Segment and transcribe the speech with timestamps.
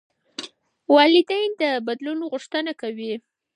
[0.95, 3.13] والدین د بدلون غوښتنه کوي.